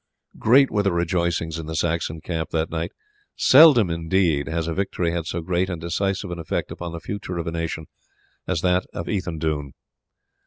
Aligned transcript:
Great 0.39 0.71
were 0.71 0.81
the 0.81 0.91
rejoicings 0.91 1.59
in 1.59 1.67
the 1.67 1.75
Saxon 1.75 2.21
camp 2.21 2.49
that 2.49 2.71
night. 2.71 2.91
Seldom, 3.35 3.91
indeed, 3.91 4.47
has 4.47 4.67
a 4.67 4.73
victory 4.73 5.11
had 5.11 5.27
so 5.27 5.41
great 5.41 5.69
and 5.69 5.79
decisive 5.79 6.31
an 6.31 6.39
effect 6.39 6.71
upon 6.71 6.91
the 6.91 6.99
future 6.99 7.37
of 7.37 7.45
a 7.45 7.51
nation 7.51 7.85
as 8.47 8.61
that 8.61 8.87
of 8.95 9.07
Ethandune. 9.07 9.73